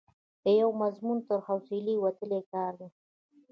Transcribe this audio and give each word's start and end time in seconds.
د 0.43 0.45
یوه 0.59 0.73
مضمون 0.81 1.17
تر 1.27 1.39
حوصلې 1.47 1.95
وتلی 2.03 2.41
کار 2.53 2.73
دی. 2.79 2.89